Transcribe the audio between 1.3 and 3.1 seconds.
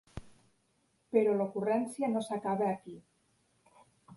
l’ocurrència no s’acaba aquí.